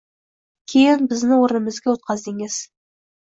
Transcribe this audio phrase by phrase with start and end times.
[0.71, 2.57] Keyin bizni oʻrnimizga oʻtqazdingiz.